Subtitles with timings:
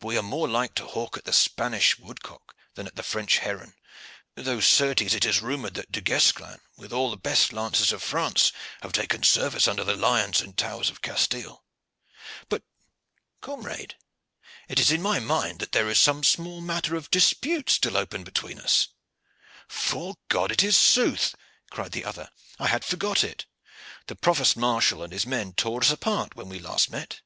[0.00, 3.38] But we are more like to hawk at the Spanish woodcock than at the French
[3.38, 3.72] heron,
[4.34, 8.52] though certes it is rumored that Du Guesclin with all the best lances of France
[8.82, 11.64] have taken service under the lions and towers of Castile.
[12.50, 12.64] But,
[13.40, 13.94] comrade,
[14.68, 18.24] it is in my mind that there is some small matter of dispute still open
[18.24, 18.88] between us."
[19.68, 21.34] "'Fore God, it is sooth!"
[21.70, 22.28] cried the other;
[22.58, 23.46] "I had forgot it.
[24.06, 27.22] The provost marshal and his men tore us apart when last we met."